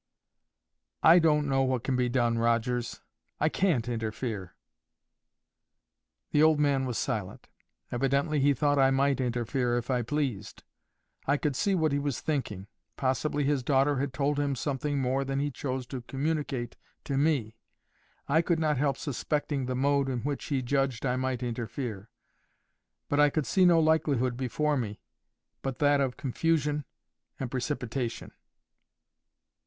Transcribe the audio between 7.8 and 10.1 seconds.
Evidently he thought I might interfere if I